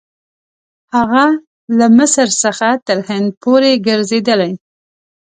هغه 0.95 1.25
له 1.77 1.87
مصر 1.97 2.27
څخه 2.43 2.67
تر 2.87 2.97
هند 3.07 3.29
پورې 3.43 3.71
ګرځېدلی. 3.87 4.53